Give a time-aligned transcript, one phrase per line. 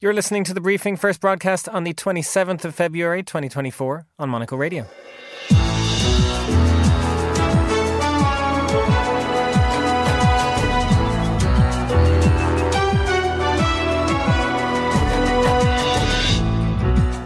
[0.00, 4.56] You're listening to the briefing, first broadcast on the 27th of February 2024 on Monocle
[4.56, 4.84] Radio.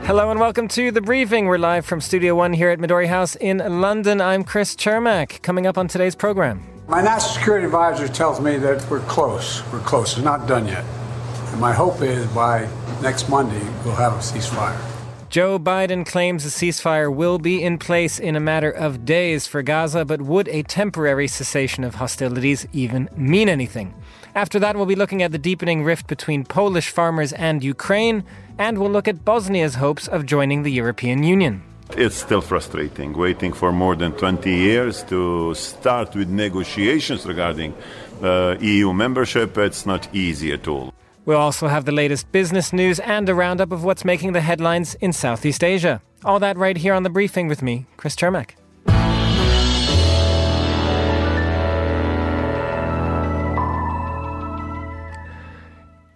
[0.07, 1.45] Hello and welcome to the briefing.
[1.45, 4.23] We're live from Studio One here at Midori House in London.
[4.23, 5.43] I'm Chris Cermak.
[5.43, 6.66] Coming up on today's program.
[6.89, 9.62] My national security advisor tells me that we're close.
[9.70, 10.14] We're close.
[10.14, 10.86] It's not done yet.
[11.52, 12.66] And my hope is by
[13.02, 14.80] next Monday we'll have a ceasefire.
[15.29, 19.62] Joe Biden claims a ceasefire will be in place in a matter of days for
[19.62, 23.94] Gaza, but would a temporary cessation of hostilities even mean anything?
[24.34, 28.24] After that, we'll be looking at the deepening rift between Polish farmers and Ukraine,
[28.58, 31.62] and we'll look at Bosnia's hopes of joining the European Union.
[31.96, 37.74] It's still frustrating, waiting for more than 20 years to start with negotiations regarding
[38.22, 39.58] uh, EU membership.
[39.58, 40.94] It's not easy at all.
[41.25, 44.94] We'll also have the latest business news and a roundup of what's making the headlines
[44.97, 46.03] in Southeast Asia.
[46.25, 48.52] All that right here on the briefing with me, Chris Cermak.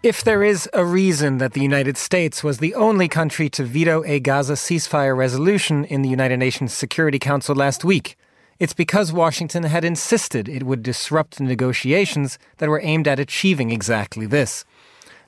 [0.03, 4.05] If there is a reason that the United States was the only country to veto
[4.05, 8.17] a Gaza ceasefire resolution in the United Nations Security Council last week,
[8.61, 14.27] it's because Washington had insisted it would disrupt negotiations that were aimed at achieving exactly
[14.27, 14.64] this.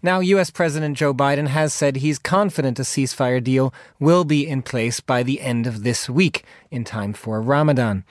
[0.00, 4.62] Now, US President Joe Biden has said he's confident a ceasefire deal will be in
[4.62, 8.05] place by the end of this week, in time for Ramadan.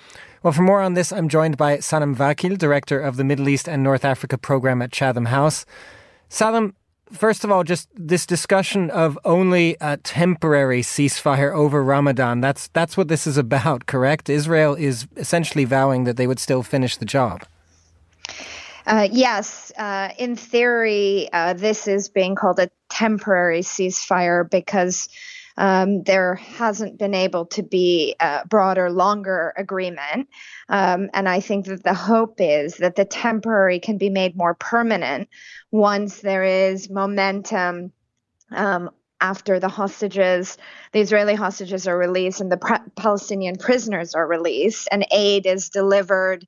[0.43, 3.69] Well, for more on this, I'm joined by Sanam Vakil, Director of the Middle East
[3.69, 5.65] and North Africa Program at Chatham House.
[6.29, 6.73] Sanam,
[7.09, 12.97] first of all, just this discussion of only a temporary ceasefire over Ramadan, that's, that's
[12.97, 14.29] what this is about, correct?
[14.29, 17.45] Israel is essentially vowing that they would still finish the job.
[18.87, 25.09] Uh, yes, uh, in theory, uh, this is being called a temporary ceasefire because
[25.57, 30.29] um, there hasn't been able to be a broader, longer agreement.
[30.69, 34.53] Um, and I think that the hope is that the temporary can be made more
[34.53, 35.27] permanent
[35.69, 37.91] once there is momentum.
[38.51, 40.57] Um, after the hostages,
[40.93, 46.45] the Israeli hostages are released and the Palestinian prisoners are released, and aid is delivered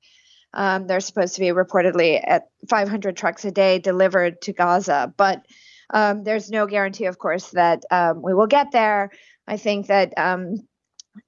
[0.52, 5.44] um, they're supposed to be reportedly at 500 trucks a day delivered to Gaza, but
[5.92, 9.10] um, there's no guarantee, of course, that um, we will get there.
[9.46, 10.68] I think that um,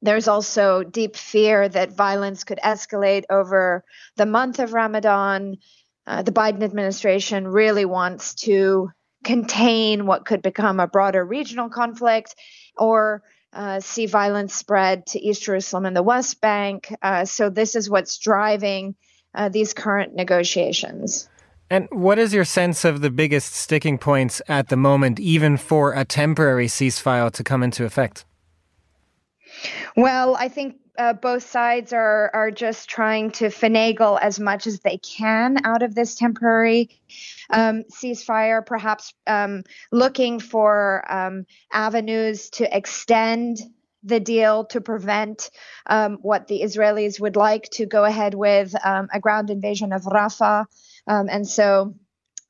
[0.01, 3.85] there's also deep fear that violence could escalate over
[4.17, 5.57] the month of Ramadan.
[6.07, 8.91] Uh, the Biden administration really wants to
[9.25, 12.35] contain what could become a broader regional conflict
[12.77, 13.23] or
[13.53, 16.93] uh, see violence spread to East Jerusalem and the West Bank.
[17.03, 18.95] Uh, so, this is what's driving
[19.35, 21.29] uh, these current negotiations.
[21.71, 25.95] And what is your sense of the biggest sticking points at the moment, even for
[25.95, 28.27] a temporary ceasefire to come into effect?
[29.97, 34.81] Well, I think uh, both sides are are just trying to finagle as much as
[34.81, 36.91] they can out of this temporary
[37.49, 38.65] um, ceasefire.
[38.65, 43.61] Perhaps um, looking for um, avenues to extend
[44.03, 45.51] the deal to prevent
[45.87, 50.03] um, what the Israelis would like to go ahead with um, a ground invasion of
[50.03, 50.67] Rafah.
[51.07, 51.95] Um, and so,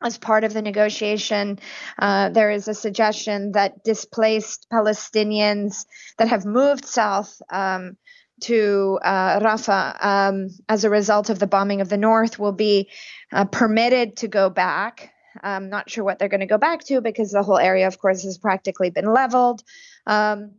[0.02, 1.60] as part of the negotiation,
[1.98, 5.86] uh, there is a suggestion that displaced Palestinians
[6.18, 7.96] that have moved south um,
[8.40, 12.90] to uh, Rafah um, as a result of the bombing of the north will be
[13.32, 15.12] uh, permitted to go back.
[15.40, 17.98] I'm not sure what they're going to go back to because the whole area, of
[17.98, 19.62] course, has practically been leveled.
[20.06, 20.50] Um,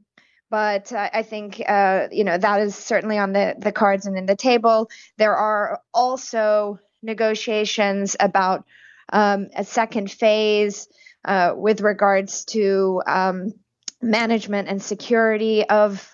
[0.54, 4.16] but uh, I think uh, you know that is certainly on the the cards and
[4.16, 4.88] in the table.
[5.18, 8.64] There are also negotiations about
[9.12, 10.88] um, a second phase
[11.26, 13.54] uh, with regards to um,
[14.00, 16.08] management and security of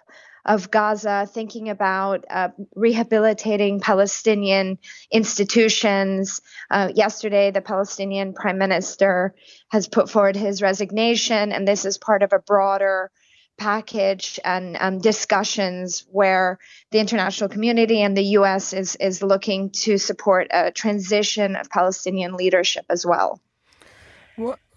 [0.45, 4.77] of Gaza, thinking about uh, rehabilitating Palestinian
[5.11, 6.39] institutions.
[6.71, 9.35] Uh, yesterday, the Palestinian Prime Minister
[9.67, 13.11] has put forward his resignation, and this is part of a broader
[13.59, 16.57] package and um, discussions where
[16.91, 18.73] the international community and the U.S.
[18.73, 23.39] is is looking to support a transition of Palestinian leadership as well.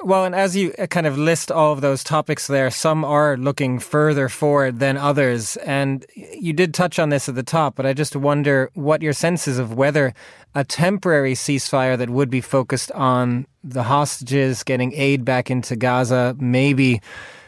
[0.04, 3.36] Well, and as you uh, kind of list all of those topics there, some are
[3.36, 5.56] looking further forward than others.
[5.58, 9.12] And you did touch on this at the top, but I just wonder what your
[9.12, 10.12] sense is of whether
[10.56, 16.34] a temporary ceasefire that would be focused on the hostages, getting aid back into Gaza,
[16.40, 17.00] maybe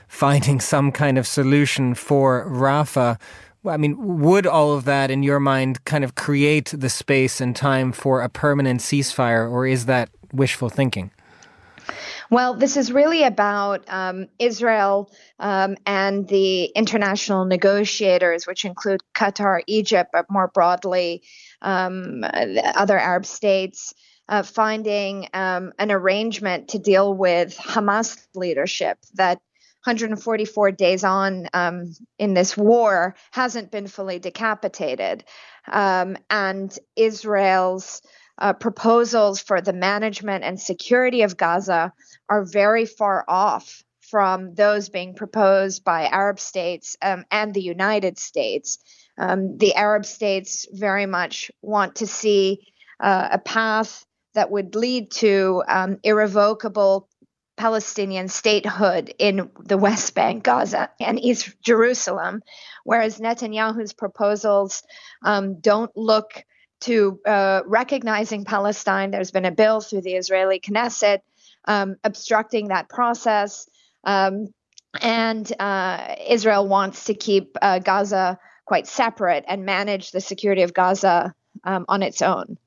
[0.08, 3.18] finding some kind of solution for Rafah.
[3.66, 7.56] I mean, would all of that, in your mind, kind of create the space and
[7.56, 11.10] time for a permanent ceasefire, or is that wishful thinking?
[12.30, 19.62] Well, this is really about um, Israel um, and the international negotiators, which include Qatar,
[19.66, 21.22] Egypt, but more broadly,
[21.62, 22.24] um,
[22.74, 23.94] other Arab states.
[24.26, 29.38] Uh, finding um, an arrangement to deal with Hamas leadership that
[29.84, 35.24] 144 days on um, in this war hasn't been fully decapitated.
[35.70, 38.00] Um, and Israel's
[38.38, 41.92] uh, proposals for the management and security of Gaza
[42.28, 48.18] are very far off from those being proposed by Arab states um, and the United
[48.18, 48.78] States.
[49.18, 55.10] Um, the Arab states very much want to see uh, a path that would lead
[55.12, 57.08] to um, irrevocable
[57.56, 62.42] Palestinian statehood in the West Bank, Gaza, and East Jerusalem,
[62.84, 64.82] whereas Netanyahu's proposals
[65.22, 66.44] um, don't look
[66.80, 69.10] to uh, recognizing Palestine.
[69.10, 71.20] There's been a bill through the Israeli Knesset
[71.66, 73.68] um, obstructing that process.
[74.04, 74.48] Um,
[75.00, 80.72] and uh, Israel wants to keep uh, Gaza quite separate and manage the security of
[80.72, 81.34] Gaza
[81.64, 82.58] um, on its own.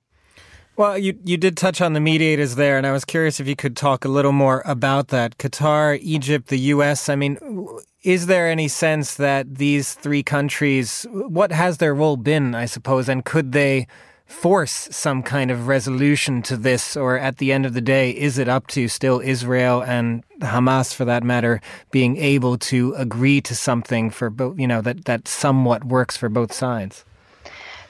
[0.77, 3.55] Well, you you did touch on the mediators there, and I was curious if you
[3.55, 5.39] could talk a little more about that.
[5.39, 7.09] Qatar, Egypt, the U.S.
[7.09, 7.39] I mean,
[8.03, 13.09] is there any sense that these three countries, what has their role been, I suppose,
[13.09, 13.87] and could they
[14.27, 18.37] force some kind of resolution to this, or at the end of the day, is
[18.37, 21.59] it up to still Israel and Hamas, for that matter,
[21.89, 26.29] being able to agree to something for both, you know, that that somewhat works for
[26.29, 27.03] both sides?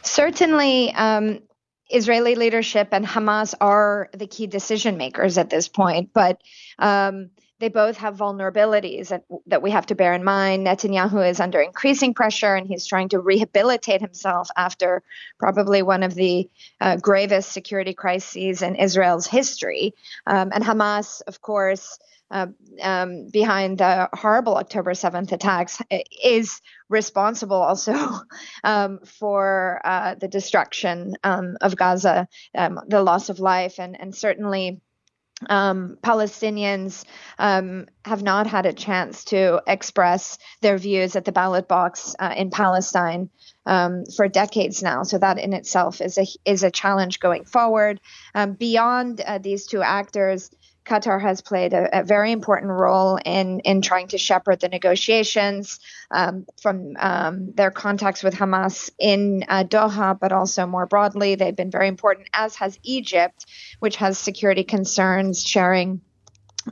[0.04, 1.42] Certainly, um,
[1.90, 6.42] Israeli leadership and Hamas are the key decision makers at this point, but
[6.80, 10.66] um, they both have vulnerabilities that, that we have to bear in mind.
[10.66, 15.02] Netanyahu is under increasing pressure and he's trying to rehabilitate himself after
[15.40, 16.50] probably one of the
[16.80, 19.94] uh, gravest security crises in Israel's history.
[20.28, 22.00] Um, and Hamas, of course,
[22.30, 22.48] uh,
[22.82, 25.82] um, behind the horrible October 7th attacks
[26.22, 27.96] is responsible also
[28.64, 34.14] um, for uh, the destruction um, of Gaza, um, the loss of life, and, and
[34.14, 34.82] certainly.
[35.50, 37.04] Um, Palestinians
[37.38, 42.34] um, have not had a chance to express their views at the ballot box uh,
[42.36, 43.30] in Palestine
[43.68, 45.04] um, for decades now.
[45.04, 48.02] So that in itself is a is a challenge going forward.
[48.34, 50.50] Um, beyond uh, these two actors,
[50.88, 55.80] Qatar has played a, a, very important role in in trying to shepherd the negotiations
[56.12, 61.36] um, from um, their contacts with Hamas in uh, Doha, but also more broadly.
[61.36, 63.46] They've been very important, as has Egypt,
[63.80, 66.02] which has security concerns, sharing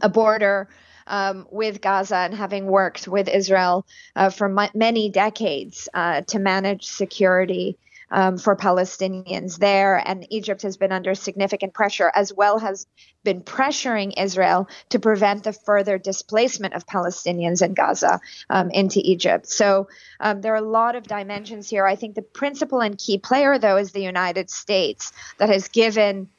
[0.01, 0.69] a border.
[1.07, 3.85] Um, with Gaza and having worked with Israel
[4.15, 7.77] uh, for m- many decades uh, to manage security
[8.15, 10.01] um, for Palestinians there.
[10.07, 12.87] And Egypt has been under significant pressure, as well has
[13.25, 19.47] been pressuring Israel to prevent the further displacement of Palestinians in Gaza um, into Egypt.
[19.47, 19.89] So
[20.21, 21.85] um, there are a lot of dimensions here.
[21.85, 26.29] I think the principal and key player, though, is the United States that has given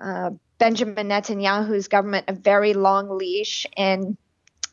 [0.00, 4.16] uh, Benjamin Netanyahu's government a very long leash in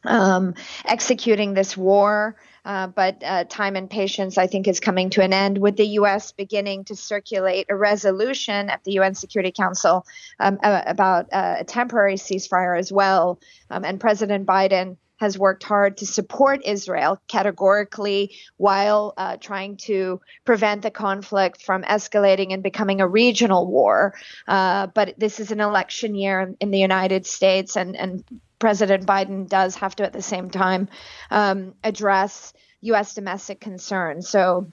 [0.05, 0.55] um,
[0.85, 2.35] executing this war.
[2.65, 5.87] Uh, but uh, time and patience, I think, is coming to an end with the
[5.99, 6.31] U.S.
[6.31, 10.05] beginning to circulate a resolution at the UN Security Council
[10.39, 13.39] um, about uh, a temporary ceasefire as well.
[13.69, 20.19] Um, and President Biden has worked hard to support Israel categorically while uh, trying to
[20.45, 24.13] prevent the conflict from escalating and becoming a regional war.
[24.47, 28.23] Uh, but this is an election year in, in the United States, and, and
[28.59, 30.87] President Biden does have to, at the same time,
[31.29, 33.13] um, address U.S.
[33.13, 34.29] domestic concerns.
[34.29, 34.71] So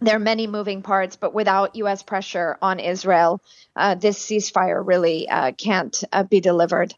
[0.00, 2.02] there are many moving parts, but without U.S.
[2.02, 3.40] pressure on Israel,
[3.76, 6.94] uh, this ceasefire really uh, can't uh, be delivered.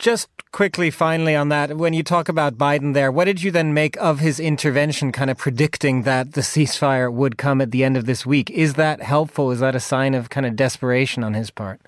[0.00, 3.74] Just quickly, finally, on that, when you talk about Biden there, what did you then
[3.74, 7.98] make of his intervention, kind of predicting that the ceasefire would come at the end
[7.98, 8.48] of this week?
[8.48, 9.50] Is that helpful?
[9.50, 11.82] Is that a sign of kind of desperation on his part?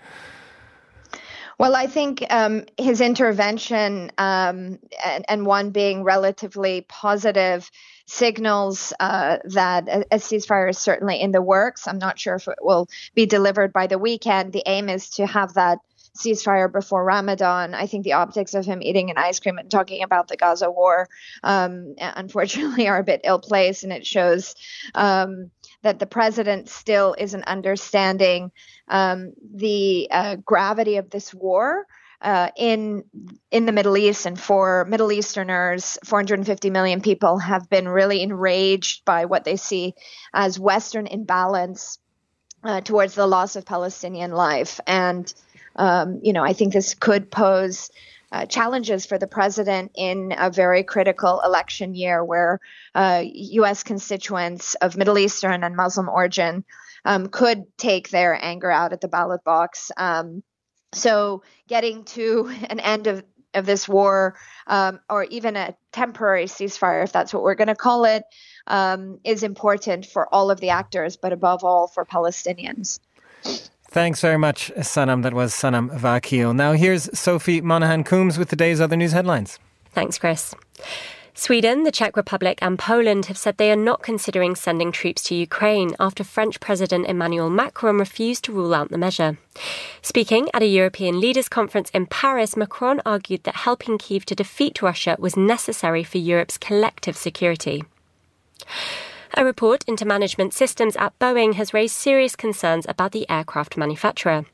[1.57, 7.71] Well, I think um, his intervention um, and, and, one being relatively positive
[8.04, 11.88] signals uh, that a, a, ceasefire is certainly in the works.
[11.88, 14.52] I'm not sure if it will be delivered by the weekend.
[14.52, 15.78] The aim is to have that
[16.16, 17.75] ceasefire before Ramadan.
[17.75, 20.71] I think the optics of him eating an ice cream and talking about the Gaza
[20.71, 21.09] war,
[21.42, 24.54] um, unfortunately, are a bit ill placed, and it shows
[24.95, 25.50] um,
[25.83, 28.52] that the president still isn't understanding
[28.88, 31.87] um, the uh, gravity of this war.
[32.21, 33.02] Uh, in
[33.50, 39.04] in the Middle East and for Middle Easterners, 450 million people have been really enraged
[39.04, 39.95] by what they see
[40.33, 41.99] as Western imbalance
[42.62, 44.78] uh, towards the loss of Palestinian life.
[44.87, 45.33] And
[45.76, 47.90] um, you know, I think this could pose
[48.32, 52.60] uh, challenges for the president in a very critical election year where
[52.94, 53.82] uh, U.S.
[53.82, 56.64] constituents of Middle Eastern and Muslim origin
[57.04, 59.90] um, could take their anger out at the ballot box.
[59.96, 60.42] Um,
[60.94, 63.24] so, getting to an end of,
[63.54, 64.36] of this war,
[64.66, 68.24] um, or even a temporary ceasefire, if that's what we're going to call it,
[68.66, 73.00] um, is important for all of the actors, but above all for Palestinians.
[73.92, 75.22] Thanks very much, Sanam.
[75.22, 76.56] That was Sanam Vakil.
[76.56, 79.58] Now here's Sophie Monahan Coombs with today's other news headlines.
[79.90, 80.54] Thanks, Chris.
[81.34, 85.34] Sweden, the Czech Republic, and Poland have said they are not considering sending troops to
[85.34, 89.37] Ukraine after French President Emmanuel Macron refused to rule out the measure.
[90.00, 94.80] Speaking at a European leaders' conference in Paris, Macron argued that helping Kiev to defeat
[94.80, 97.84] Russia was necessary for Europe's collective security.
[99.34, 104.44] A report into management systems at Boeing has raised serious concerns about the aircraft manufacturer.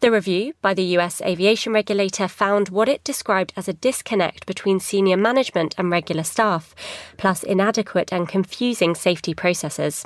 [0.00, 4.80] The review by the US aviation regulator found what it described as a disconnect between
[4.80, 6.74] senior management and regular staff,
[7.16, 10.04] plus inadequate and confusing safety processes.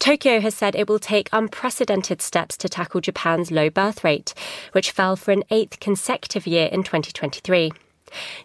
[0.00, 4.34] Tokyo has said it will take unprecedented steps to tackle Japan's low birth rate,
[4.72, 7.70] which fell for an eighth consecutive year in 2023.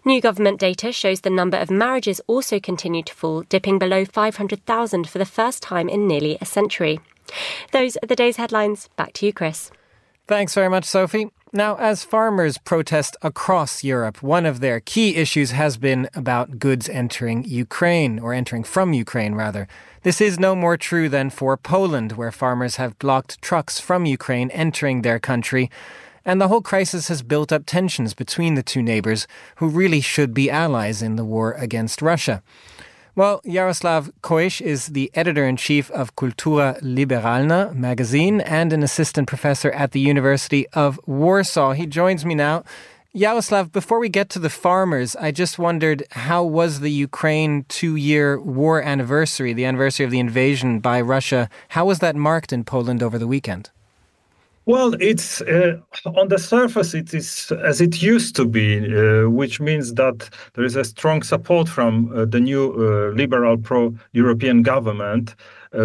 [0.04, 5.08] New government data shows the number of marriages also continued to fall, dipping below 500,000
[5.08, 7.00] for the first time in nearly a century.
[7.72, 8.88] Those are the day's headlines.
[8.96, 9.70] Back to you, Chris.
[10.26, 11.30] Thanks very much, Sophie.
[11.54, 16.88] Now, as farmers protest across Europe, one of their key issues has been about goods
[16.88, 19.68] entering Ukraine, or entering from Ukraine, rather.
[20.02, 24.50] This is no more true than for Poland, where farmers have blocked trucks from Ukraine
[24.50, 25.70] entering their country.
[26.24, 29.26] And the whole crisis has built up tensions between the two neighbors,
[29.56, 32.42] who really should be allies in the war against Russia.
[33.14, 39.28] Well, Yaroslav Kuisz is the editor in chief of Kultura Liberalna magazine and an assistant
[39.28, 41.72] professor at the University of Warsaw.
[41.72, 42.64] He joins me now.
[43.12, 47.96] Yaroslav, before we get to the farmers, I just wondered how was the Ukraine two
[47.96, 52.64] year war anniversary, the anniversary of the invasion by Russia, how was that marked in
[52.64, 53.68] Poland over the weekend?
[54.64, 59.60] Well, it's uh, on the surface, it is as it used to be, uh, which
[59.60, 64.62] means that there is a strong support from uh, the new uh, liberal pro European
[64.62, 65.34] government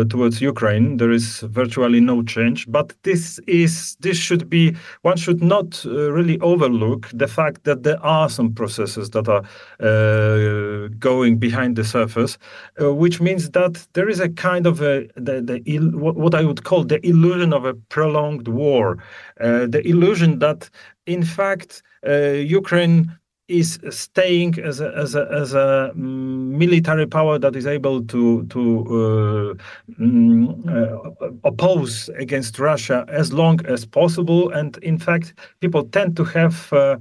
[0.09, 0.97] towards Ukraine.
[0.97, 6.11] There is virtually no change, but this is this should be one should not uh,
[6.11, 9.43] really overlook the fact that there are some processes that are
[9.79, 12.37] uh, going behind the surface,
[12.81, 16.63] uh, which means that there is a kind of a the, the what I would
[16.63, 18.97] call the illusion of a prolonged war,
[19.39, 20.69] uh, the illusion that
[21.05, 23.17] in fact Ukraine
[23.47, 28.81] is staying as a, as a, as a military power that is able to to
[28.89, 36.15] uh, mm, uh, oppose against Russia as long as possible, and in fact, people tend
[36.17, 36.71] to have.
[36.73, 36.97] Uh,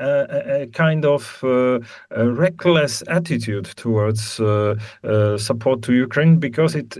[0.00, 1.80] a, a, kind of uh,
[2.16, 6.90] reckless attitude towards uh, uh, support to Ukraine because it,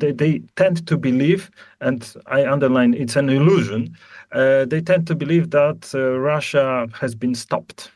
[0.00, 3.96] they, they, tend to believe, and I underline it's an illusion.
[4.32, 7.92] they tend to believe that Russia has been stopped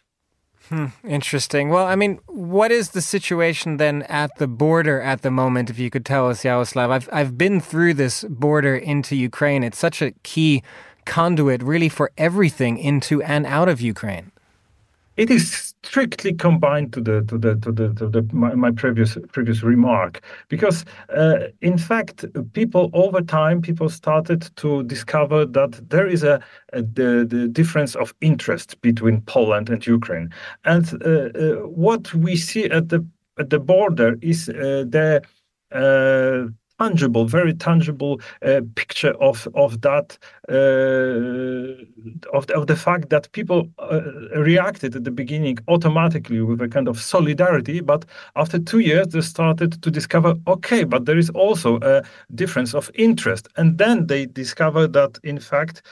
[0.68, 1.68] Hmm, interesting.
[1.68, 5.70] Well, I mean, what is the situation then at the border at the moment?
[5.70, 9.62] If you could tell us, Yaroslav, I've I've been through this border into Ukraine.
[9.62, 10.62] It's such a key
[11.04, 14.31] conduit, really, for everything into and out of Ukraine
[15.16, 19.62] it is strictly combined to the to the to the, to the my, previous previous
[19.62, 26.22] remark because uh, in fact people over time people started to discover that there is
[26.22, 26.40] a,
[27.52, 30.30] difference of interest between Poland and Ukraine.
[30.64, 33.04] And uh, uh, what we see at the
[33.38, 35.22] at the border is the
[36.82, 41.74] tangible, very tangible uh, picture of of that uh,
[42.36, 44.00] of the, of the fact that people uh,
[44.50, 49.20] reacted at the beginning automatically with a kind of solidarity, but after two years they
[49.20, 52.02] started to discover, okay, but there is also a
[52.34, 55.82] difference of interest, and then they discovered that in fact.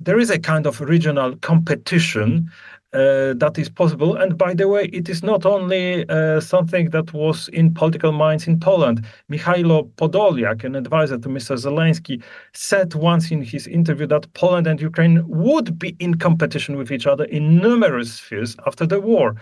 [0.00, 2.50] There is a kind of regional competition
[2.94, 4.16] uh, that is possible.
[4.16, 8.46] And by the way, it is not only uh, something that was in political minds
[8.46, 9.04] in Poland.
[9.30, 11.56] Mikhailo Podolyak, an advisor to Mr.
[11.56, 12.22] Zelensky,
[12.52, 17.06] said once in his interview that Poland and Ukraine would be in competition with each
[17.06, 19.34] other in numerous spheres after the war.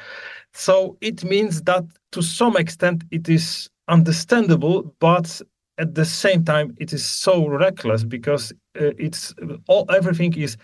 [0.54, 5.42] So it means that to some extent it is understandable, but
[5.78, 9.34] at the same time it is so reckless because uh, it's
[9.68, 10.56] all everything is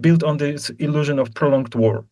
[0.00, 2.06] built on this illusion of prolonged war.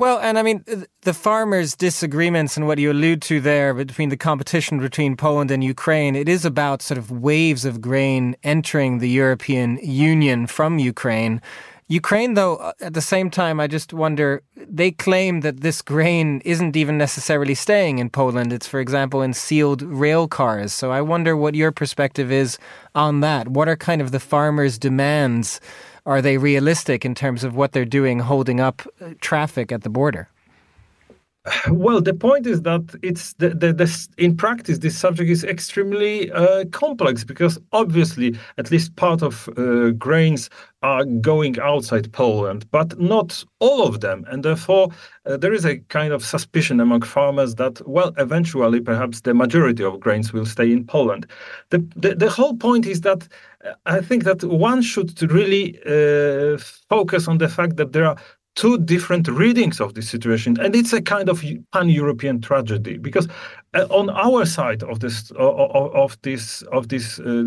[0.00, 0.64] Well, and I mean,
[1.02, 5.62] the farmers' disagreements and what you allude to there between the competition between Poland and
[5.62, 11.42] Ukraine, it is about sort of waves of grain entering the European Union from Ukraine.
[11.88, 16.40] Ukraine, though, uh, at the same time, I just wonder, they claim that this grain
[16.46, 18.54] isn't even necessarily staying in Poland.
[18.54, 20.72] It's, for example, in sealed rail cars.
[20.72, 22.56] So I wonder what your perspective is
[22.94, 23.48] on that.
[23.48, 25.60] What are kind of the farmers' demands?
[26.10, 29.88] Are they realistic in terms of what they're doing holding up uh, traffic at the
[29.88, 30.28] border?
[31.70, 36.30] Well, the point is that it's the, the, the in practice this subject is extremely
[36.32, 40.50] uh, complex because obviously at least part of uh, grains
[40.82, 44.88] are going outside Poland, but not all of them, and therefore
[45.26, 49.84] uh, there is a kind of suspicion among farmers that well, eventually perhaps the majority
[49.84, 51.26] of grains will stay in Poland.
[51.70, 53.28] The the, the whole point is that
[53.64, 58.16] uh, I think that one should really uh, focus on the fact that there are
[58.56, 61.42] two different readings of this situation and it's a kind of
[61.72, 63.28] pan-european tragedy because
[63.74, 67.44] uh, on our side of this of, of this of this uh,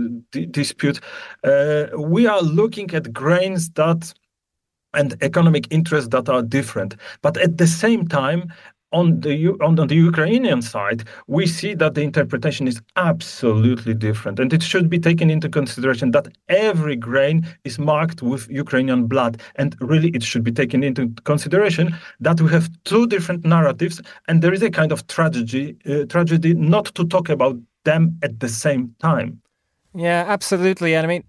[0.51, 0.99] dispute
[1.43, 4.13] uh, we are looking at grains that
[4.93, 6.95] and economic interests that are different.
[7.21, 8.53] But at the same time
[8.93, 14.53] on the on, the Ukrainian side, we see that the interpretation is absolutely different, and
[14.53, 19.75] it should be taken into consideration that every grain is marked with Ukrainian blood, and
[19.81, 24.53] really it should be taken into consideration that we have two different narratives, and there
[24.53, 28.95] is a kind of tragedy uh, tragedy not to talk about them at the same
[28.99, 29.41] time.
[29.95, 30.95] Yeah, absolutely.
[30.95, 31.23] And I mean,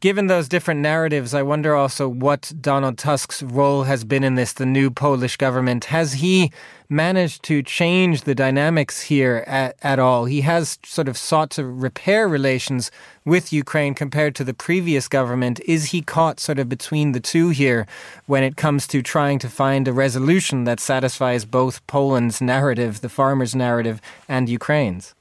[0.00, 4.52] given those different narratives, I wonder also what Donald Tusk's role has been in this,
[4.52, 5.86] the new Polish government.
[5.86, 6.50] Has he
[6.88, 10.24] managed to change the dynamics here at, at all?
[10.24, 12.90] He has sort of sought to repair relations
[13.24, 15.60] with Ukraine compared to the previous government.
[15.66, 17.86] Is he caught sort of between the two here
[18.26, 23.08] when it comes to trying to find a resolution that satisfies both Poland's narrative, the
[23.08, 25.14] farmers' narrative, and Ukraine's?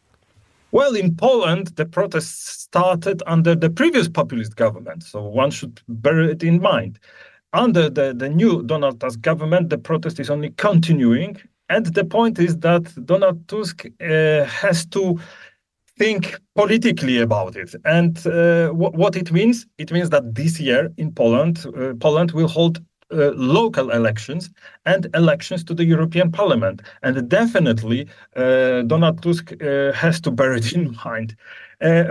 [0.75, 6.19] Well, in Poland, the protests started under the previous populist government, so one should bear
[6.19, 6.99] it in mind.
[7.53, 11.37] Under the, the new Donald Tusk government, the protest is only continuing.
[11.69, 15.17] And the point is that Donald Tusk uh, has to
[15.97, 17.73] think politically about it.
[17.85, 22.49] And uh, what it means, it means that this year in Poland, uh, Poland will
[22.49, 24.49] hold uh, local elections
[24.85, 26.81] and elections to the European Parliament.
[27.03, 31.35] And definitely, uh, Donald Tusk uh, has to bear it in mind.
[31.81, 32.05] Uh,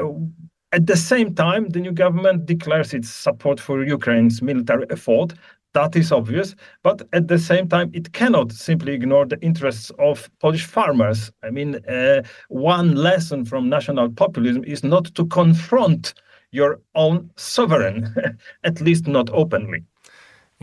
[0.72, 5.34] at the same time, the new government declares its support for Ukraine's military effort.
[5.72, 10.30] That is obvious, but at the same time, it cannot simply ignore the interests of
[10.40, 11.32] Polish farmers.
[11.42, 16.14] I mean, uh, one lesson from national populism is not to confront
[16.52, 18.14] your own sovereign,
[18.64, 19.84] at least not openly.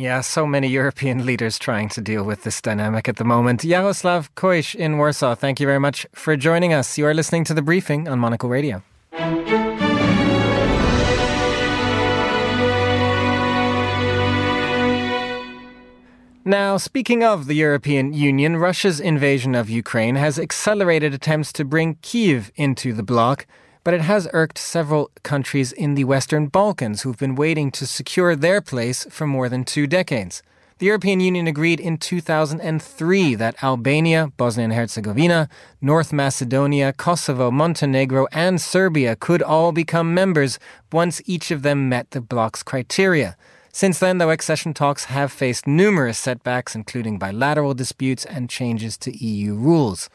[0.01, 3.63] Yeah, so many European leaders trying to deal with this dynamic at the moment.
[3.63, 6.97] Yaroslav Kuisz in Warsaw, thank you very much for joining us.
[6.97, 8.81] You are listening to The Briefing on Monocle Radio.
[16.43, 21.99] Now, speaking of the European Union, Russia's invasion of Ukraine has accelerated attempts to bring
[22.01, 23.45] Kiev into the bloc
[23.83, 28.35] but it has irked several countries in the Western Balkans who've been waiting to secure
[28.35, 30.43] their place for more than two decades.
[30.81, 35.47] The European Union agreed in 2003 that Albania, Bosnia and Herzegovina,
[35.79, 40.57] North Macedonia, Kosovo, Montenegro, and Serbia could all become members
[40.91, 43.37] once each of them met the bloc's criteria.
[43.71, 49.15] Since then, though, accession talks have faced numerous setbacks, including bilateral disputes and changes to
[49.15, 50.09] EU rules.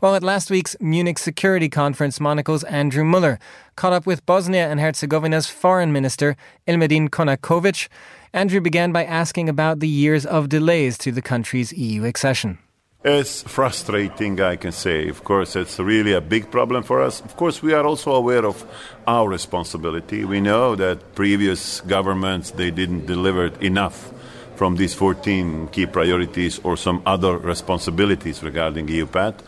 [0.00, 3.40] Well, at last week's Munich Security Conference, Monocle's Andrew Mueller
[3.74, 6.36] caught up with Bosnia and Herzegovina's Foreign Minister,
[6.68, 7.88] Elmedin Konakovic.
[8.32, 12.58] Andrew began by asking about the years of delays to the country's EU accession.
[13.02, 15.08] It's frustrating, I can say.
[15.08, 17.20] Of course, it's really a big problem for us.
[17.20, 18.64] Of course, we are also aware of
[19.08, 20.24] our responsibility.
[20.24, 24.12] We know that previous governments they didn't deliver enough
[24.54, 29.42] from these 14 key priorities or some other responsibilities regarding EU path.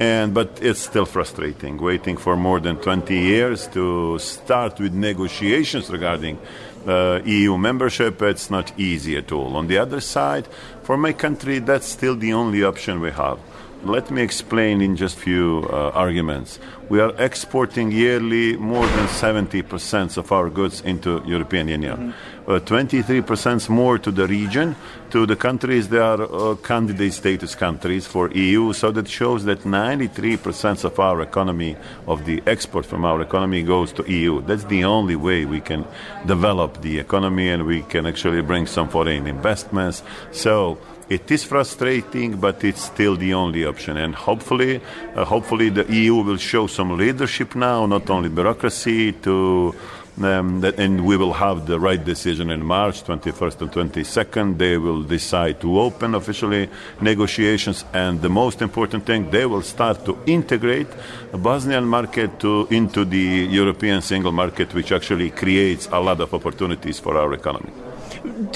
[0.00, 5.88] And, but it's still frustrating waiting for more than 20 years to start with negotiations
[5.88, 6.38] regarding
[6.86, 8.20] uh, EU membership.
[8.22, 9.56] It's not easy at all.
[9.56, 10.48] On the other side,
[10.82, 13.38] for my country, that's still the only option we have.
[13.84, 16.58] Let me explain in just few uh, arguments.
[16.88, 22.14] We are exporting yearly more than 70% of our goods into European Union.
[22.46, 22.50] Mm-hmm.
[22.50, 24.74] Uh, 23% more to the region,
[25.10, 28.72] to the countries that are uh, candidate status countries for EU.
[28.72, 33.92] So that shows that 93% of our economy, of the export from our economy, goes
[33.94, 34.40] to EU.
[34.42, 35.84] That's the only way we can
[36.24, 40.02] develop the economy and we can actually bring some foreign investments.
[40.32, 43.98] So It is frustrating, but it's still the only option.
[43.98, 44.80] And hopefully,
[45.14, 49.74] uh, hopefully the EU will show some leadership now, not only bureaucracy, to
[50.22, 54.58] um, that, and we will have the right decision in March 21st and 22nd.
[54.58, 60.04] They will decide to open officially negotiations, and the most important thing, they will start
[60.06, 60.88] to integrate
[61.32, 66.32] the Bosnian market to, into the European single market, which actually creates a lot of
[66.32, 67.83] opportunities for our economy.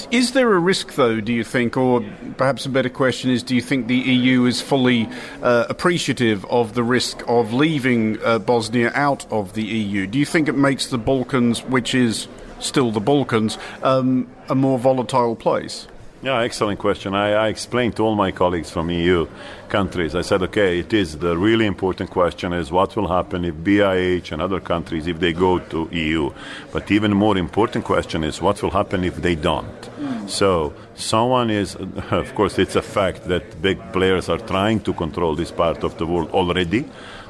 [0.09, 2.03] Is there a risk, though, do you think, or
[2.37, 5.07] perhaps a better question is, do you think the EU is fully
[5.43, 10.07] uh, appreciative of the risk of leaving uh, Bosnia out of the EU?
[10.07, 12.27] Do you think it makes the Balkans, which is
[12.59, 15.87] still the Balkans, um, a more volatile place?
[16.21, 17.15] Yeah, excellent question.
[17.15, 19.25] I, I, explained to all my colleagues from EU
[19.69, 20.15] countries.
[20.15, 24.33] I said, okay, it is the really important question is what will happen if BIH
[24.33, 26.29] and other countries if they go to EU.
[26.73, 29.81] But even more important question is what will happen if they don't.
[29.81, 30.29] Mm.
[30.29, 31.75] So someone is,
[32.11, 35.97] of course, it's a fact that big players are trying to control this part of
[35.99, 36.83] the world already.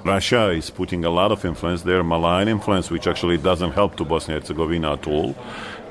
[0.04, 4.06] Russia is putting a lot of influence there, malign influence, which actually doesn't help to
[4.06, 5.36] Bosnia and Herzegovina at all.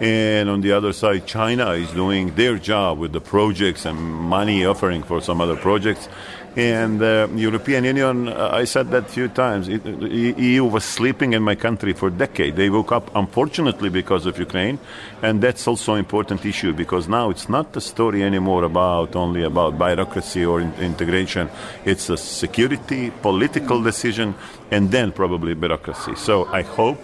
[0.00, 4.64] And on the other side, China is doing their job with the projects and money
[4.64, 6.08] offering for some other projects.
[6.56, 10.82] And the uh, European Union, uh, I said that a few times, it, EU was
[10.82, 12.56] sleeping in my country for a decade.
[12.56, 14.78] They woke up, unfortunately, because of Ukraine.
[15.22, 19.44] And that's also an important issue because now it's not a story anymore about only
[19.44, 21.48] about bureaucracy or in- integration.
[21.84, 24.34] It's a security, political decision,
[24.70, 26.16] and then probably bureaucracy.
[26.16, 26.98] So I hope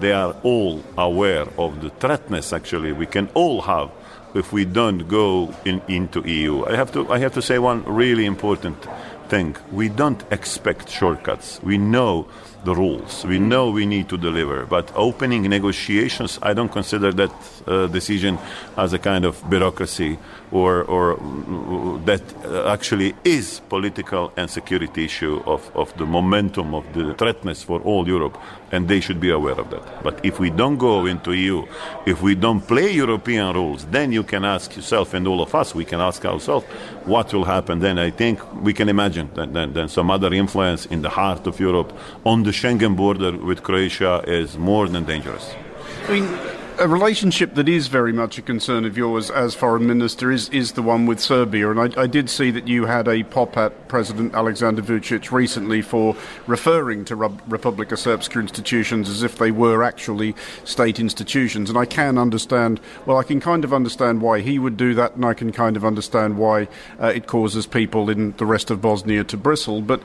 [0.00, 3.90] they are all aware of the threatness actually we can all have
[4.34, 6.64] if we don't go in, into EU.
[6.66, 8.76] I have to I have to say one really important
[9.28, 9.56] thing.
[9.70, 11.60] We don't expect shortcuts.
[11.62, 12.26] We know
[12.64, 13.24] the rules.
[13.24, 14.66] We know we need to deliver.
[14.66, 17.32] But opening negotiations, I don't consider that
[17.66, 18.38] uh, decision
[18.76, 20.18] as a kind of bureaucracy
[20.54, 22.22] or, or that
[22.66, 28.06] actually is political and security issue of, of the momentum of the threatness for all
[28.06, 28.38] Europe,
[28.70, 30.02] and they should be aware of that.
[30.04, 31.66] But if we don't go into EU,
[32.06, 35.74] if we don't play European rules, then you can ask yourself, and all of us,
[35.74, 36.66] we can ask ourselves,
[37.04, 37.98] what will happen then?
[37.98, 41.58] I think we can imagine that then, then some other influence in the heart of
[41.58, 41.92] Europe
[42.24, 45.54] on the Schengen border with Croatia is more than dangerous.
[46.08, 46.28] I mean,
[46.78, 50.72] a relationship that is very much a concern of yours as foreign minister is, is
[50.72, 51.70] the one with Serbia.
[51.70, 55.82] And I, I, did see that you had a pop at President Alexander Vucic recently
[55.82, 56.16] for
[56.48, 60.34] referring to Republika Srpska institutions as if they were actually
[60.64, 61.70] state institutions.
[61.70, 65.14] And I can understand, well, I can kind of understand why he would do that,
[65.14, 66.66] and I can kind of understand why
[67.00, 69.80] uh, it causes people in the rest of Bosnia to bristle.
[69.80, 70.02] But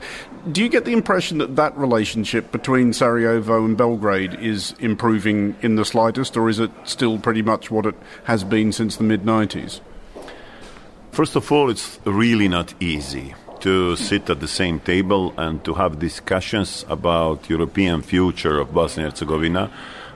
[0.52, 5.74] do you get the impression that that relationship between Sarajevo and Belgrade is improving in
[5.74, 7.94] the slightest, or is it still pretty much what it
[8.24, 9.80] has been since the mid 90s?
[11.12, 15.74] First of all, it's really not easy to sit at the same table and to
[15.74, 19.70] have discussions about European future of Bosnia and Herzegovina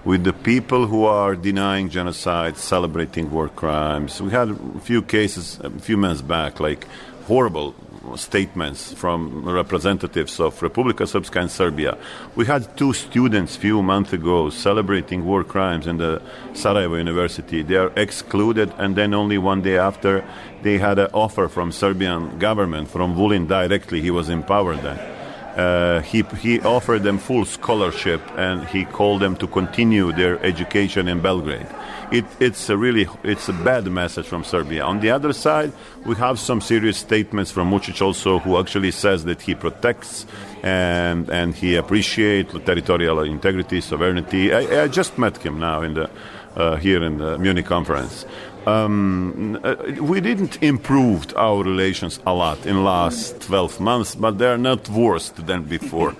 [0.04, 4.20] with the people who are denying genocide, celebrating war crimes.
[4.20, 6.86] We had a few cases a few months back, like
[7.26, 7.74] horrible
[8.16, 11.96] statements from representatives of Republika Srpska and Serbia.
[12.34, 17.62] We had two students few months ago celebrating war crimes in the Sarajevo University.
[17.62, 20.24] They are excluded, and then only one day after,
[20.62, 24.00] they had an offer from Serbian government, from Vulin directly.
[24.00, 25.23] He was in power then.
[25.56, 31.06] Uh, he, he offered them full scholarship and he called them to continue their education
[31.06, 31.68] in Belgrade
[32.14, 34.84] it, it's a really it's a bad message from Serbia.
[34.84, 35.72] On the other side,
[36.04, 40.26] we have some serious statements from Vucic also, who actually says that he protects
[40.62, 44.52] and and he appreciates territorial integrity, sovereignty.
[44.52, 46.10] I, I just met him now in the
[46.56, 48.24] uh, here in the Munich conference
[48.66, 54.58] um, uh, we didn't improve our relations a lot in last 12 months, but they're
[54.58, 56.14] not worse than before.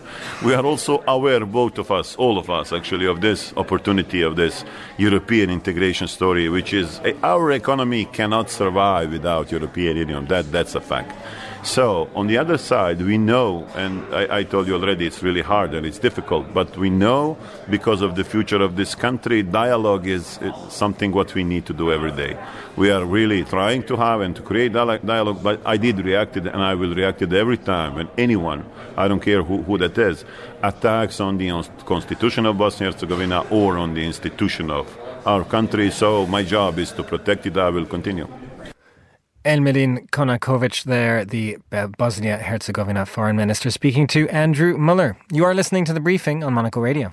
[0.44, 4.37] we are also aware, both of us, all of us actually, of this opportunity of
[4.37, 4.64] this
[4.98, 10.26] European integration story, which is uh, our economy cannot survive without European Union.
[10.26, 11.12] That, that's a fact.
[11.64, 15.40] So, on the other side, we know, and I, I, told you already, it's really
[15.40, 17.38] hard and it's difficult, but we know
[17.70, 21.90] because of the future of this country, dialogue is something what we need to do
[21.90, 22.37] every day.
[22.77, 26.46] We are really trying to have and to create dialogue, but I did react it
[26.46, 29.96] and I will react it every time when anyone, I don't care who, who that
[29.96, 30.27] is,
[30.62, 31.48] attacks on the
[31.87, 34.87] constitution of Bosnia and Herzegovina or on the institution of
[35.24, 35.90] our country.
[35.90, 37.57] So, my job is to protect it.
[37.57, 38.29] I will continue.
[39.44, 41.59] Elmedin Konakovic there, the
[41.98, 45.16] Bosnia Herzegovina foreign minister, speaking to Andrew Mueller.
[45.30, 47.12] You are listening to the briefing on Monocle Radio.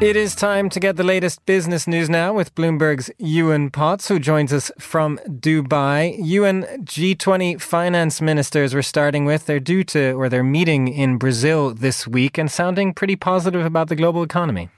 [0.00, 4.20] It is time to get the latest business news now with Bloomberg's Ewan Potts, who
[4.20, 6.16] joins us from Dubai.
[6.20, 9.46] Ewan, G20 finance ministers we're starting with.
[9.46, 13.88] They're due to, or they're meeting in Brazil this week and sounding pretty positive about
[13.88, 14.68] the global economy.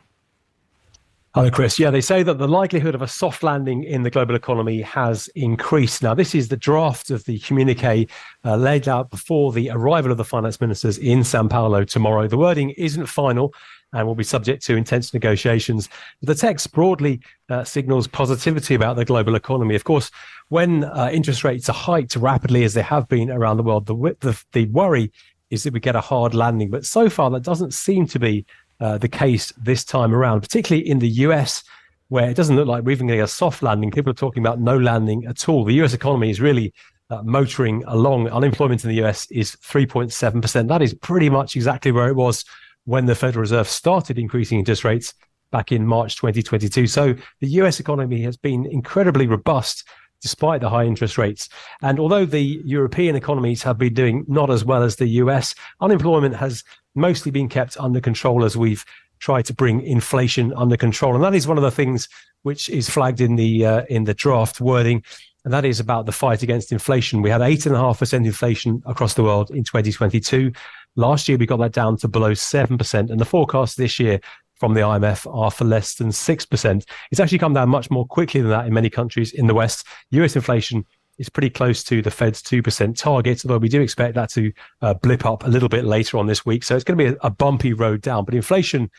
[1.34, 1.78] Hello, Chris.
[1.78, 5.28] Yeah, they say that the likelihood of a soft landing in the global economy has
[5.36, 6.02] increased.
[6.02, 8.08] Now, this is the draft of the communique
[8.44, 12.26] uh, laid out before the arrival of the finance ministers in Sao Paulo tomorrow.
[12.26, 13.54] The wording isn't final
[13.92, 15.88] and will be subject to intense negotiations.
[16.22, 19.74] The text broadly uh, signals positivity about the global economy.
[19.74, 20.10] Of course,
[20.48, 23.94] when uh, interest rates are hiked rapidly as they have been around the world, the,
[24.20, 25.12] the, the worry
[25.50, 26.70] is that we get a hard landing.
[26.70, 28.46] But so far, that doesn't seem to be
[28.80, 31.62] uh, the case this time around, particularly in the US,
[32.08, 33.90] where it doesn't look like we're even getting a soft landing.
[33.90, 35.64] People are talking about no landing at all.
[35.64, 36.72] The US economy is really
[37.10, 38.28] uh, motoring along.
[38.28, 40.68] Unemployment in the US is 3.7%.
[40.68, 42.44] That is pretty much exactly where it was
[42.84, 45.14] when the Federal Reserve started increasing interest rates
[45.50, 46.86] back in March 2022.
[46.86, 49.84] So the US economy has been incredibly robust
[50.22, 51.48] despite the high interest rates.
[51.82, 56.36] And although the European economies have been doing not as well as the US, unemployment
[56.36, 56.62] has
[56.94, 58.84] mostly been kept under control as we've
[59.18, 61.14] tried to bring inflation under control.
[61.14, 62.08] And that is one of the things
[62.42, 65.02] which is flagged in the uh, in the draft wording.
[65.44, 67.22] And that is about the fight against inflation.
[67.22, 70.52] We had eight and a half percent inflation across the world in 2022.
[70.96, 73.10] Last year, we got that down to below 7%.
[73.10, 74.20] And the forecast this year
[74.54, 76.84] from the IMF are for less than 6%.
[77.10, 79.86] It's actually come down much more quickly than that in many countries in the West.
[80.10, 80.84] US inflation
[81.18, 84.94] is pretty close to the Fed's 2% target, although we do expect that to uh,
[84.94, 86.64] blip up a little bit later on this week.
[86.64, 88.24] So it's going to be a, a bumpy road down.
[88.24, 88.90] But inflation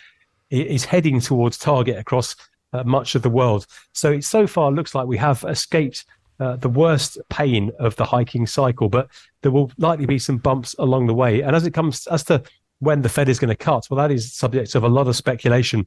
[0.49, 2.36] is heading towards target across
[2.73, 3.65] uh, much of the world.
[3.93, 6.06] So it so far looks like we have escaped
[6.41, 9.08] uh, the worst pain of the hiking cycle, but
[9.43, 11.41] there will likely be some bumps along the way.
[11.41, 12.41] And as it comes as to
[12.80, 15.15] when the Fed is going to cut, well, that is subject of a lot of
[15.15, 15.86] speculation.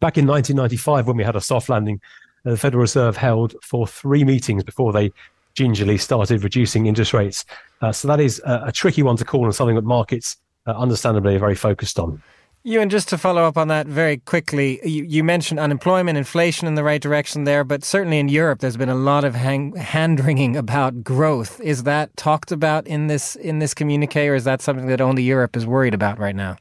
[0.00, 2.00] Back in 1995, when we had a soft landing,
[2.44, 5.12] the Federal Reserve held for three meetings before they
[5.54, 7.44] gingerly started reducing interest rates.
[7.82, 10.70] Uh, so that is a, a, tricky one to call and something that markets uh,
[10.70, 12.22] understandably are very focused on.
[12.64, 16.76] Ewan, just to follow up on that very quickly, you, you, mentioned unemployment, inflation in
[16.76, 20.56] the right direction there, but certainly in Europe, there's been a lot of hand wringing
[20.56, 21.60] about growth.
[21.60, 25.24] Is that talked about in this in this communique, or is that something that only
[25.24, 26.56] Europe is worried about right now?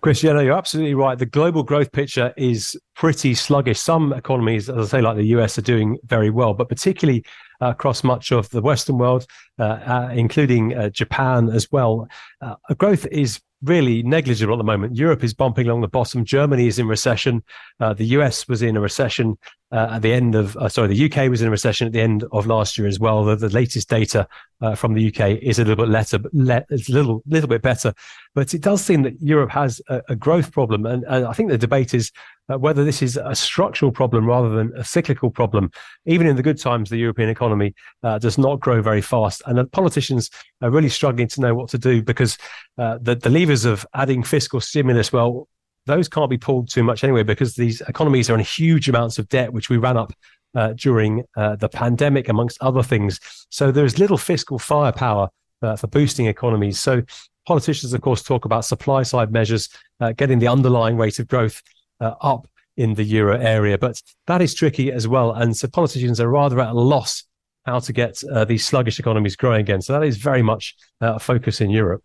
[0.00, 1.18] Cristiano, you're absolutely right.
[1.18, 3.78] The global growth picture is pretty sluggish.
[3.78, 7.22] Some economies, as I say, like the US, are doing very well, but particularly
[7.60, 9.26] uh, across much of the Western world,
[9.58, 12.08] uh, uh, including uh, Japan as well,
[12.40, 14.96] uh, growth is really negligible at the moment.
[14.96, 16.24] Europe is bumping along the bottom.
[16.24, 17.42] Germany is in recession.
[17.80, 19.38] Uh, the US was in a recession
[19.72, 22.00] uh, at the end of, uh, sorry, the UK was in a recession at the
[22.00, 23.24] end of last year as well.
[23.24, 24.28] The, the latest data
[24.60, 27.62] uh, from the UK is a little bit better, le- it's a little, little bit
[27.62, 27.92] better,
[28.34, 30.86] but it does seem that Europe has a, a growth problem.
[30.86, 32.12] And, and, I think the debate is
[32.52, 35.70] uh, whether this is a structural problem rather than a cyclical problem.
[36.04, 39.42] Even in the good times, the European economy uh, does not grow very fast.
[39.46, 40.30] And the politicians
[40.62, 42.38] are really struggling to know what to do because
[42.76, 45.48] the, the levers of adding fiscal stimulus, well,
[45.86, 49.28] those can't be pulled too much anyway because these economies are in huge amounts of
[49.28, 50.12] debt, which we ran up
[50.54, 53.20] uh, during uh, the pandemic, amongst other things.
[53.50, 55.28] So there's little fiscal firepower
[55.62, 56.80] uh, for boosting economies.
[56.80, 57.02] So
[57.46, 59.68] politicians, of course, talk about supply side measures,
[60.00, 61.62] uh, getting the underlying rate of growth
[62.00, 65.32] uh, up in the euro area, but that is tricky as well.
[65.32, 67.24] And so politicians are rather at a loss
[67.64, 69.82] how to get uh, these sluggish economies growing again.
[69.82, 72.02] So that is very much a focus in Europe.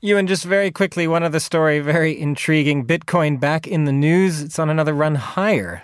[0.00, 2.86] Ewan, just very quickly, one other story, very intriguing.
[2.86, 4.42] Bitcoin back in the news.
[4.42, 5.82] It's on another run higher.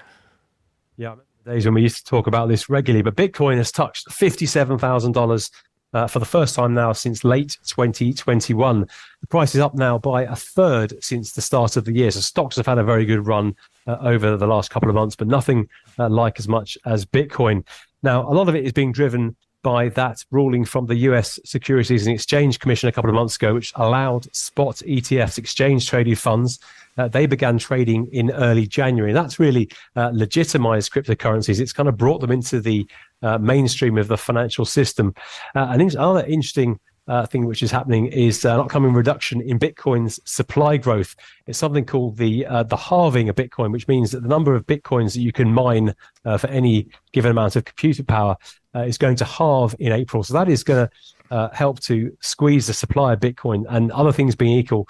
[0.96, 1.14] Yeah,
[1.46, 5.50] days when we used to talk about this regularly, but Bitcoin has touched $57,000
[5.92, 8.80] uh, for the first time now since late 2021.
[9.20, 12.10] The price is up now by a third since the start of the year.
[12.10, 13.54] So stocks have had a very good run
[13.86, 17.66] uh, over the last couple of months, but nothing uh, like as much as Bitcoin.
[18.02, 22.06] Now, a lot of it is being driven by that ruling from the US Securities
[22.06, 26.58] and Exchange Commission a couple of months ago, which allowed spot ETFs, exchange traded funds.
[26.98, 29.12] Uh, they began trading in early January.
[29.12, 31.60] That's really uh, legitimized cryptocurrencies.
[31.60, 32.86] It's kind of brought them into the
[33.22, 35.14] uh, mainstream of the financial system.
[35.54, 39.58] Uh, and another interesting uh, thing which is happening is uh, an upcoming reduction in
[39.58, 41.16] Bitcoin's supply growth.
[41.48, 44.64] It's something called the uh, the halving of Bitcoin, which means that the number of
[44.64, 45.92] Bitcoins that you can mine
[46.24, 48.36] uh, for any given amount of computer power
[48.76, 50.22] uh, is going to halve in April.
[50.22, 54.12] So that is going to uh, help to squeeze the supply of Bitcoin, and other
[54.12, 54.88] things being equal,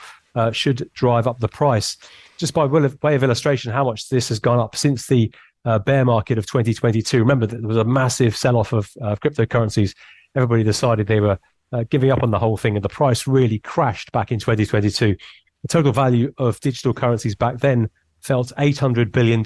[0.52, 1.96] should drive up the price.
[2.36, 5.32] Just by way of illustration, how much this has gone up since the
[5.86, 7.18] bear market of 2022.
[7.18, 9.94] Remember that there was a massive sell-off of cryptocurrencies.
[10.36, 11.38] Everybody decided they were
[11.72, 15.16] uh, giving up on the whole thing, and the price really crashed back in 2022.
[15.62, 19.44] The total value of digital currencies back then fell to $800 billion.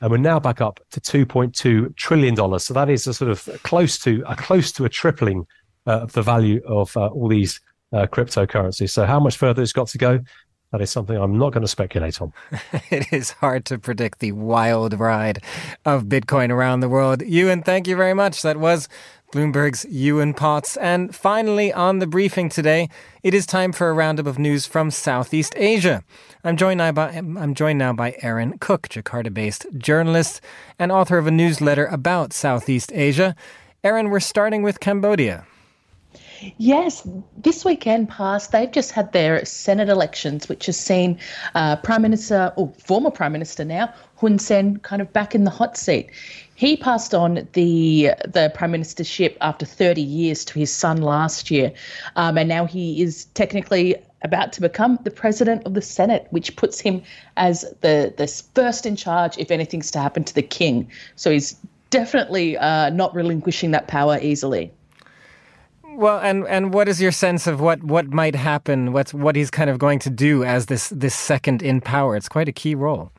[0.00, 2.58] And we're now back up to $2.2 trillion.
[2.58, 5.46] So that is a sort of close to a close to a tripling
[5.86, 7.60] uh, of the value of uh, all these
[7.92, 8.90] uh, cryptocurrencies.
[8.90, 10.20] So how much further it's got to go?
[10.72, 12.32] That is something I'm not going to speculate on.
[12.90, 15.42] it is hard to predict the wild ride
[15.84, 17.22] of Bitcoin around the world.
[17.22, 18.42] Ewan, thank you very much.
[18.42, 18.88] That was
[19.32, 20.76] Bloomberg's Ewan Potts.
[20.76, 22.88] And finally, on the briefing today,
[23.22, 26.02] it is time for a roundup of news from Southeast Asia.
[26.44, 30.40] I'm joined now by, I'm joined now by Erin Cook, Jakarta based journalist
[30.78, 33.34] and author of a newsletter about Southeast Asia.
[33.82, 35.46] Erin, we're starting with Cambodia.
[36.58, 41.18] Yes, this weekend past, they've just had their Senate elections, which has seen
[41.54, 45.50] uh, Prime Minister, or former Prime Minister now, Hun Sen, kind of back in the
[45.50, 46.10] hot seat.
[46.56, 51.72] He passed on the the prime ministership after 30 years to his son last year,
[52.16, 56.56] um, and now he is technically about to become the president of the Senate, which
[56.56, 57.02] puts him
[57.36, 60.90] as the the first in charge if anything's to happen to the king.
[61.14, 61.56] So he's
[61.90, 64.72] definitely uh, not relinquishing that power easily.
[65.84, 68.92] Well, and and what is your sense of what what might happen?
[68.92, 72.16] What's what he's kind of going to do as this this second in power?
[72.16, 73.12] It's quite a key role.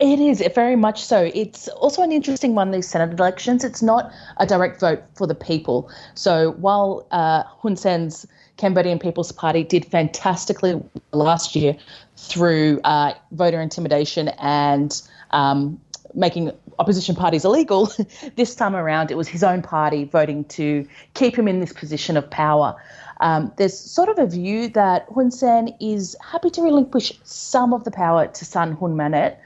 [0.00, 1.30] It is very much so.
[1.34, 2.70] It's also an interesting one.
[2.70, 3.64] These Senate elections.
[3.64, 5.90] It's not a direct vote for the people.
[6.14, 10.82] So while uh, Hun Sen's Cambodian People's Party did fantastically
[11.12, 11.76] last year
[12.16, 15.78] through uh, voter intimidation and um,
[16.14, 17.92] making opposition parties illegal,
[18.36, 22.16] this time around it was his own party voting to keep him in this position
[22.16, 22.74] of power.
[23.20, 27.84] Um, there's sort of a view that Hun Sen is happy to relinquish some of
[27.84, 29.38] the power to son Hun Manet,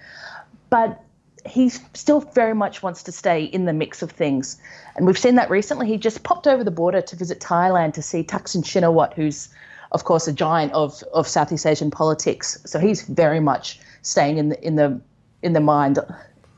[0.71, 1.01] but
[1.47, 4.57] he still very much wants to stay in the mix of things.
[4.97, 5.87] And we've seen that recently.
[5.87, 9.49] He just popped over the border to visit Thailand to see Thaksin Shinawatra, who's,
[9.93, 12.59] of course, a giant of, of Southeast Asian politics.
[12.65, 15.01] So he's very much staying in the in the
[15.43, 15.99] in the mind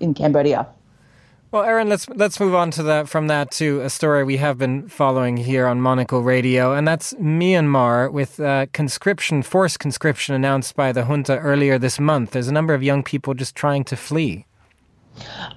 [0.00, 0.66] in Cambodia.
[1.56, 4.58] Well, Erin, let's let's move on to that from that to a story we have
[4.58, 10.76] been following here on Monocle Radio, and that's Myanmar with uh, conscription, forced conscription announced
[10.76, 12.32] by the junta earlier this month.
[12.32, 14.44] There's a number of young people just trying to flee.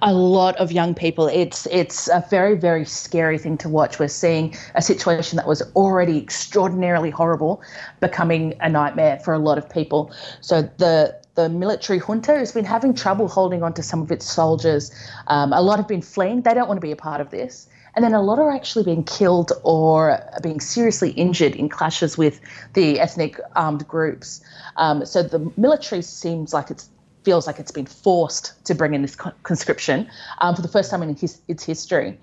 [0.01, 1.27] A lot of young people.
[1.27, 3.99] It's it's a very very scary thing to watch.
[3.99, 7.61] We're seeing a situation that was already extraordinarily horrible
[7.99, 10.13] becoming a nightmare for a lot of people.
[10.39, 14.25] So the the military junta has been having trouble holding on to some of its
[14.25, 14.91] soldiers.
[15.27, 16.41] Um, a lot have been fleeing.
[16.41, 17.67] They don't want to be a part of this.
[17.95, 22.41] And then a lot are actually being killed or being seriously injured in clashes with
[22.73, 24.41] the ethnic armed groups.
[24.75, 26.83] Um, so the military seems like it
[27.23, 31.01] feels like it's been forced to bring in this conscription um, for the first time
[31.03, 32.19] in his, its history.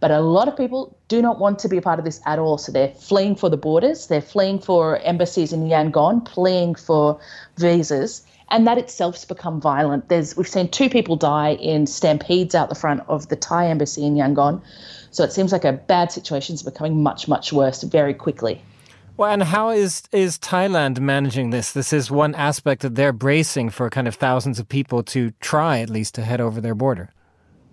[0.00, 2.38] But a lot of people do not want to be a part of this at
[2.38, 2.58] all.
[2.58, 7.18] So they're fleeing for the borders, they're fleeing for embassies in Yangon, fleeing for
[7.56, 10.08] visas and that itself has become violent.
[10.08, 14.04] There's we've seen two people die in stampedes out the front of the Thai embassy
[14.04, 14.60] in Yangon.
[15.10, 18.62] So it seems like a bad situation is becoming much much worse very quickly.
[19.16, 21.72] Well, and how is is Thailand managing this?
[21.72, 25.80] This is one aspect that they're bracing for kind of thousands of people to try
[25.80, 27.10] at least to head over their border.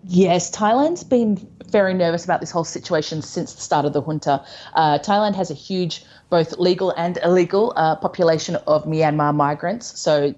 [0.07, 4.43] Yes, Thailand's been very nervous about this whole situation since the start of the junta.
[4.73, 9.99] Uh, Thailand has a huge, both legal and illegal, uh, population of Myanmar migrants.
[9.99, 10.35] So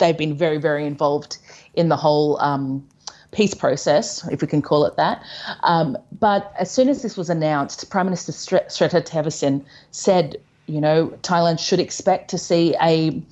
[0.00, 1.38] they've been very, very involved
[1.74, 2.86] in the whole um,
[3.30, 5.22] peace process, if we can call it that.
[5.62, 10.36] Um, but as soon as this was announced, Prime Minister Srettha Thavisin said,
[10.66, 13.22] you know, Thailand should expect to see a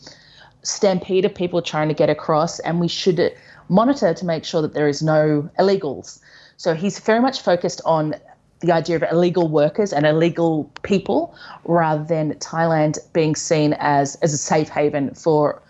[0.63, 3.35] stampede of people trying to get across, and we should
[3.69, 6.21] monitor to make sure that there is no illegals.
[6.57, 8.15] So he's very much focused on
[8.61, 14.33] the idea of illegal workers and illegal people rather than Thailand being seen as, as
[14.33, 15.63] a safe haven for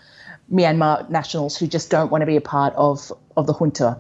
[0.53, 3.99] Myanmar nationals who just don't want to be a part of, of the junta.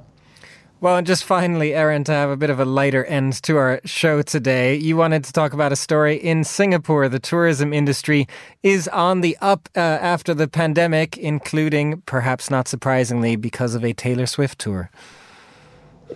[0.80, 3.80] Well, and just finally, Erin, to have a bit of a lighter end to our
[3.84, 7.08] show today, you wanted to talk about a story in Singapore.
[7.08, 8.28] The tourism industry
[8.62, 13.92] is on the up uh, after the pandemic, including, perhaps not surprisingly, because of a
[13.92, 14.88] Taylor Swift tour.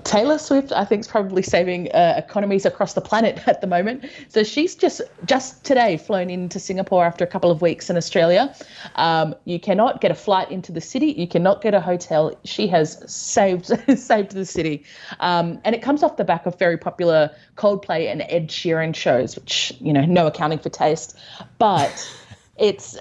[0.05, 4.05] Taylor Swift, I think, is probably saving uh, economies across the planet at the moment.
[4.28, 8.55] So she's just just today flown into Singapore after a couple of weeks in Australia.
[8.97, 11.12] Um, you cannot get a flight into the city.
[11.12, 12.38] You cannot get a hotel.
[12.45, 13.66] She has saved
[13.99, 14.84] saved the city,
[15.20, 19.36] um, and it comes off the back of very popular Coldplay and Ed Sheeran shows,
[19.36, 21.18] which you know, no accounting for taste,
[21.59, 22.11] but
[22.57, 22.99] it's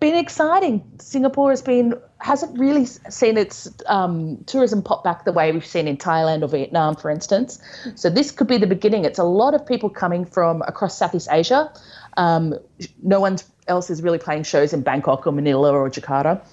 [0.00, 0.82] been exciting.
[1.00, 5.86] Singapore has been hasn't really seen its um, tourism pop back the way we've seen
[5.86, 7.60] in Thailand or Vietnam, for instance.
[7.94, 9.04] So this could be the beginning.
[9.04, 11.72] It's a lot of people coming from across Southeast Asia.
[12.16, 12.54] Um,
[13.02, 16.44] no one else is really playing shows in Bangkok or Manila or Jakarta,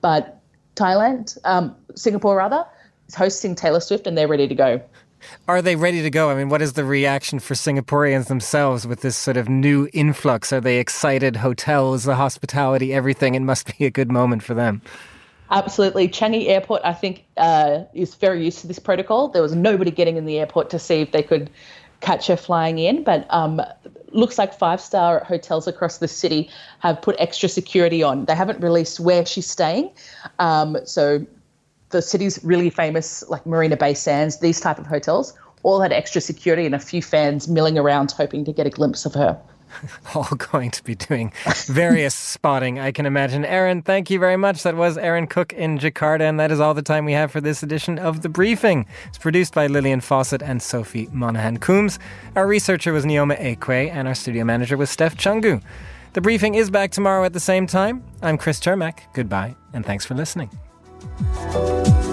[0.00, 0.40] but
[0.74, 2.66] Thailand, um, Singapore rather,
[3.08, 4.82] is hosting Taylor Swift, and they're ready to go.
[5.46, 6.30] Are they ready to go?
[6.30, 10.52] I mean, what is the reaction for Singaporeans themselves with this sort of new influx?
[10.52, 11.36] Are they excited?
[11.36, 13.34] Hotels, the hospitality, everything.
[13.34, 14.82] It must be a good moment for them.
[15.50, 16.08] Absolutely.
[16.08, 19.28] Changi Airport, I think, uh, is very used to this protocol.
[19.28, 21.50] There was nobody getting in the airport to see if they could
[22.00, 23.60] catch her flying in, but um,
[24.10, 26.50] looks like five star hotels across the city
[26.80, 28.24] have put extra security on.
[28.24, 29.90] They haven't released where she's staying.
[30.38, 31.26] Um, so
[31.94, 35.32] the city's really famous, like Marina Bay Sands, these type of hotels,
[35.62, 39.06] all had extra security and a few fans milling around hoping to get a glimpse
[39.06, 39.40] of her.
[40.14, 41.32] all going to be doing
[41.66, 43.44] various spotting, I can imagine.
[43.44, 44.64] Erin, thank you very much.
[44.64, 47.40] That was Erin Cook in Jakarta, and that is all the time we have for
[47.40, 48.86] this edition of The Briefing.
[49.06, 52.00] It's produced by Lillian Fawcett and Sophie Monahan Coombs.
[52.34, 55.62] Our researcher was Neoma Ekwe, and our studio manager was Steph Chungu.
[56.14, 58.02] The Briefing is back tomorrow at the same time.
[58.20, 58.98] I'm Chris Cermak.
[59.12, 60.50] Goodbye, and thanks for listening.
[61.04, 62.03] Música